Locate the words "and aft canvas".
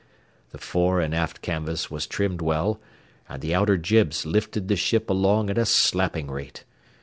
0.99-1.91